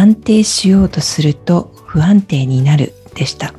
[0.00, 3.54] 安定しようとすると不安定になるでした。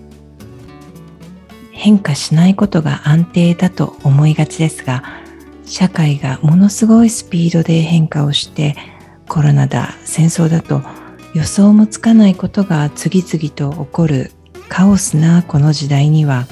[1.81, 5.03] 変化しないことが安定だと思いがちですが
[5.65, 8.75] 社会がものすごいスピードで変化をして
[9.27, 10.83] コロナだ戦争だと
[11.33, 14.31] 予想もつかないことが次々と起こる
[14.69, 16.45] カオスなこの時代には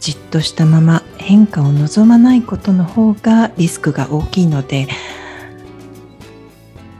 [0.00, 4.88] じっとしたまま変化を望まないことの方がリスクが大きいので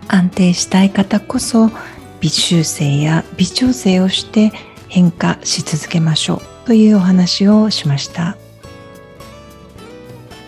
[0.07, 1.73] 安定したい方こそ
[2.21, 4.53] 微修正や微調整をして
[4.89, 8.37] 変化し続けましょうというお話をしました。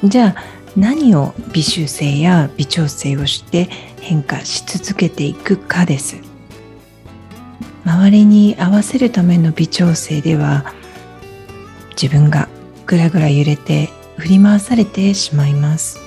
[0.02, 0.42] じゃあ
[0.76, 3.64] 何を微修正や微調整をして
[4.00, 6.16] 変化し続けていくかです。
[7.84, 10.74] 周りに合わせるための微調整では
[11.91, 12.48] 自分が
[12.86, 15.98] ぐらぐら揺れて振り回されてしまいます。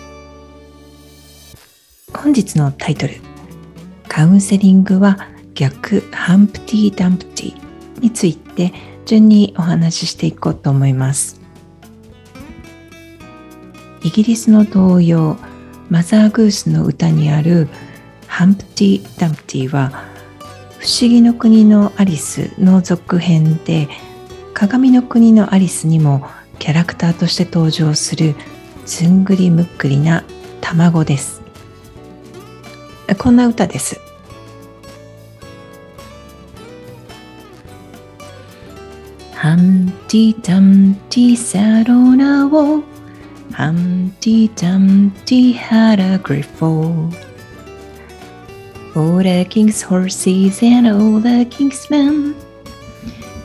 [2.13, 3.15] 本日のタイトル
[4.07, 8.73] カウンセリングは逆ハンプティ・ダンプティについて
[9.05, 11.41] 順にお話ししていこうと思います。
[14.03, 15.37] イギリスの童謡
[15.89, 17.69] マザーグースの歌にある
[18.27, 19.91] ハンプティ・ダンプティは
[20.79, 23.87] 不思議の国のアリスの続編で
[24.53, 26.27] 鏡の国のアリスにも
[26.59, 28.35] キャラクターとして登場する
[28.85, 30.23] ずんぐりむっくりな
[30.61, 31.41] 卵です。
[33.17, 33.99] こんな歌です。
[39.43, 42.81] Humpty Dumpty sat on a wall.
[43.51, 47.11] Humpty Dumpty had a great fall.
[48.95, 52.35] All the king's horses and all the king's men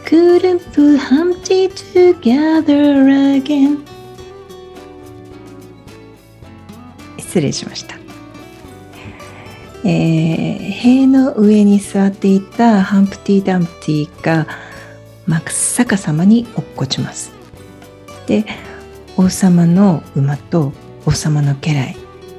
[0.05, 3.85] couldn't put Humpty together again.
[7.19, 7.97] 失礼しました。
[9.83, 14.47] えー、塀の上に座っていたハンプティ・ダンプティが
[15.29, 15.43] 真っ
[15.77, 17.33] 逆さまに落っこちます。
[18.27, 18.47] で
[19.17, 20.73] 王様の馬と
[21.07, 21.97] 王様の家来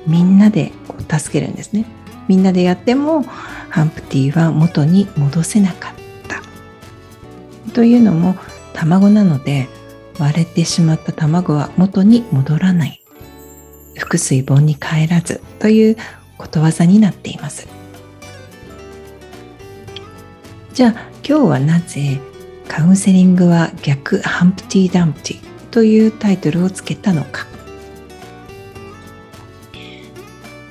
[0.07, 1.85] みんなでこう助けるんですね。
[2.28, 5.94] みんなでやってもハンプティは元に戻せなかっ
[6.28, 6.41] た。
[7.73, 8.35] というのも
[8.73, 9.67] 卵なので
[10.17, 13.01] 割れてしまった卵は元に戻らない。
[13.97, 15.97] 腹水盆に帰らずという
[16.38, 17.67] ことわざになっています。
[20.73, 20.91] じゃあ
[21.28, 22.19] 今日はなぜ
[22.69, 25.40] カウンセリングは逆ハンプティ・ダンプティ
[25.72, 27.47] というタイトルをつけたのか。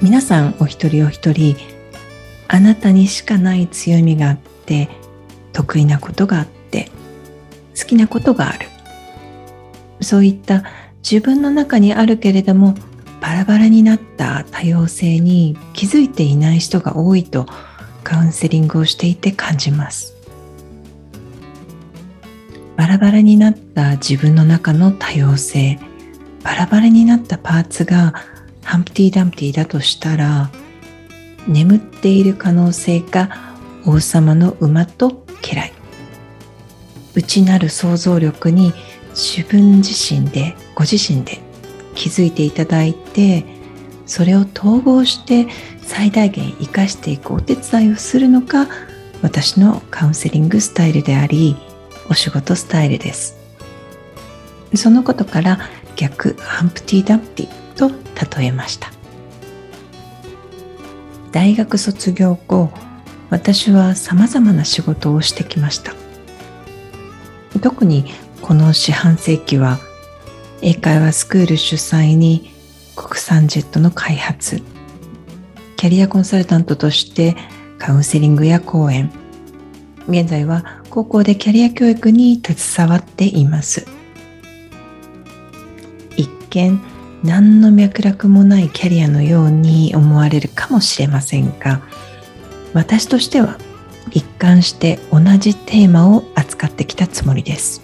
[0.01, 1.57] 皆さんお一人お一人
[2.47, 4.89] あなたにしかない強みがあって
[5.53, 6.89] 得意なことがあって
[7.77, 8.69] 好きなことがある。
[10.01, 10.63] そういった
[11.03, 12.75] 自分の中にあるけれども
[13.21, 17.47] バラバラになった多様性に気づいていない人が多いと
[18.05, 20.18] カウンセリングをしていて感じます。
[22.89, 25.79] ラバラになった自分の中の多様性。
[26.43, 28.15] バラバラになったパーツが
[28.65, 30.51] ハンプティ・ダンプティだとしたら
[31.47, 33.31] 眠っている可能性が
[33.85, 35.73] 王様の馬と家来。
[37.15, 38.73] 内なる想像力に
[39.11, 41.41] 自分自身でご自身で
[41.95, 43.45] 気づいていただいて
[44.07, 45.49] それを統合して
[45.83, 48.67] 最大限生かしていくお手伝いをするのが
[49.21, 51.57] 私のカウンセリングスタイルであり
[52.11, 53.37] お仕事スタイルです。
[54.75, 55.59] そのことから
[55.97, 57.91] 逆ハンプティ・ダンプティと
[58.39, 58.91] 例えました。
[61.33, 62.71] 大学卒業後
[63.31, 65.93] 私はさまざまな仕事をしてきました。
[67.61, 68.05] 特に
[68.41, 69.79] この四半世紀は
[70.63, 72.51] 英会話スクール主催に
[72.97, 74.63] 国産ジェットの開発
[75.77, 77.37] キャリアコンサルタントとして
[77.79, 79.13] カウンセリングや講演
[80.09, 83.87] 現在は高校でキャリア教育に携わっています。
[86.17, 86.81] 一見
[87.23, 91.83] 何の脈絡もないキャリアのように思われるかもしれませんが
[92.75, 93.59] 私としては
[94.13, 97.83] 一貫して同じテーマを扱ってきたつもりです。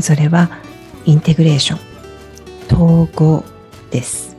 [0.00, 0.50] それは
[1.04, 1.94] インテグレーション
[2.66, 3.44] 統合
[3.90, 4.36] です。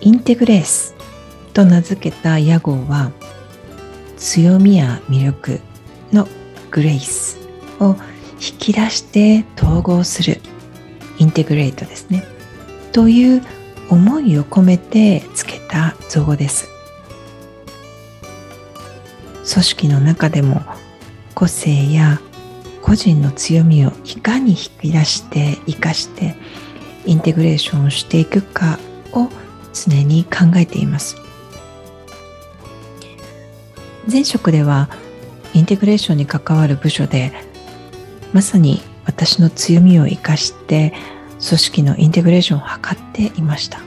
[0.00, 0.94] インテグレース
[1.52, 3.10] と名付けた屋号は
[4.18, 5.60] 強みや魅力
[6.12, 6.28] の
[6.70, 7.38] グレイス
[7.80, 7.96] を
[8.34, 10.40] 引き出して統合する
[11.18, 12.24] インテグレートですね。
[12.92, 13.42] という
[13.88, 16.68] 思いを込めてつけた造語です。
[19.50, 20.62] 組織の中でも
[21.34, 22.20] 個性や
[22.82, 26.36] 個人の強みをいかに引き出して生かして
[27.06, 28.78] インテグレーションをしていくか
[29.12, 29.28] を
[29.72, 31.27] 常に考えています。
[34.10, 34.88] 前職では
[35.52, 37.32] インテグレーションに関わる部署で
[38.32, 40.94] まさに私の強みを生かして
[41.46, 43.80] 組織のインテグレーションを図っていました。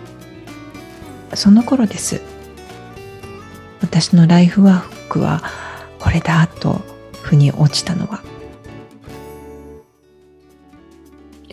[1.35, 2.21] その頃です。
[3.81, 5.43] 私のライフワークは
[5.99, 6.81] これだと
[7.23, 8.21] 腑に落ちたのは。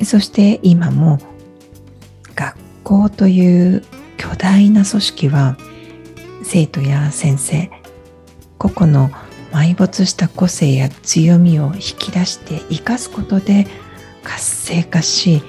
[0.04, 1.18] そして今も
[2.34, 3.84] 学校という
[4.16, 5.56] 巨大な組織は
[6.44, 7.70] 生徒や先生
[8.58, 9.10] 個々の
[9.52, 13.66] 埋没した個性や強みを引き出して生かすことで
[14.22, 15.42] 活性化し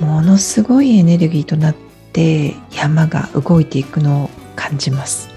[0.00, 1.76] ものすごいエネルギーとなっ
[2.12, 5.32] て山が動いていくのを感じます。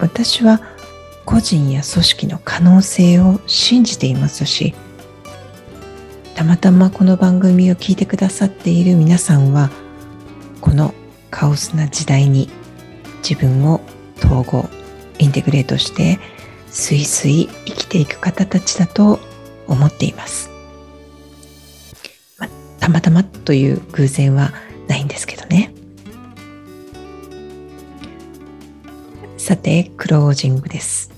[0.00, 0.60] 私は
[1.24, 4.74] 個人や組織の可能性を信じていますし
[6.34, 9.70] たまたまこの番組を聞いてくださっている皆さんは
[10.60, 10.94] この
[11.30, 12.48] カオスな時代に
[13.28, 13.80] 自分を
[14.26, 14.68] 統合
[15.18, 16.18] インテグレートして
[16.68, 19.18] すいすい生きていく方たちだと
[19.66, 20.50] 思っています、
[22.38, 22.48] ま
[22.80, 24.52] たまたまという偶然は
[24.88, 25.72] ないんですけどね。
[29.38, 31.10] さてクロージングです。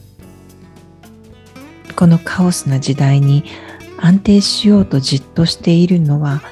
[1.97, 3.45] このカオスな時代に
[3.97, 6.43] 安定しようとじっとしているのは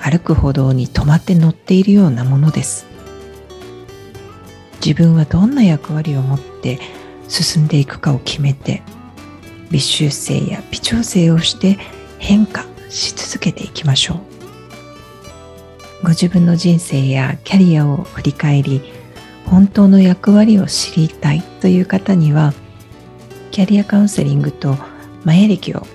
[0.00, 2.93] 歩く歩道に止まって乗っているようなものです。
[4.84, 6.78] 自分はどんな役割を持って
[7.26, 8.82] 進んでいくかを決めて
[9.70, 11.78] 微修正や微調整をして
[12.18, 14.18] 変化し続けていきましょう。
[16.02, 18.82] ご自分の人生やキャリアを振り返り
[19.46, 22.52] 本当の役割を知りたいという方には
[23.52, 24.76] キャリアカウンセリングと
[25.24, 25.86] 前歴を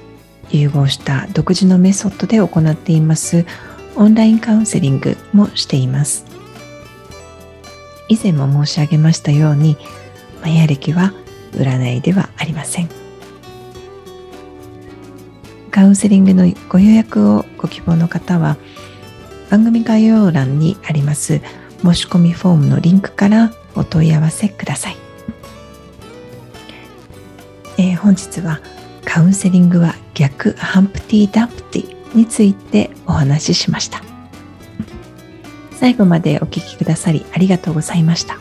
[0.49, 3.45] 融合した独自のメソッドで行っています。
[3.95, 6.28] オンラインカウンセリングもしています。
[8.09, 9.77] 以前も申し上げましたように
[10.41, 11.13] マヤ歴は
[11.51, 13.09] 占いではありません。
[15.79, 18.57] カウンセリングのご予約をご希望の方は
[19.49, 21.41] 番組概要欄にあります
[21.81, 24.97] 申し込みフォームのリンクからお問い合わせください、
[27.77, 28.59] えー、本日は
[29.05, 34.18] カウンセリングは逆ハンプティ・ダンプティについてお話ししました。
[35.79, 38.37] 最後までお聴きくださりありがとうございました。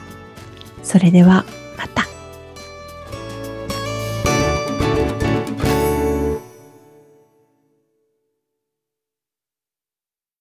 [0.82, 1.44] それでは